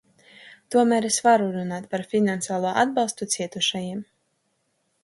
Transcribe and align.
Tomēr 0.75 1.05
es 1.09 1.17
varu 1.27 1.49
runāt 1.57 1.85
par 1.93 2.07
finansiālo 2.15 2.73
atbalstu 2.87 3.31
cietušajiem. 3.37 4.03